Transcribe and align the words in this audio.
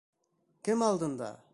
—Кем 0.67 0.85
алдында? 0.89 1.33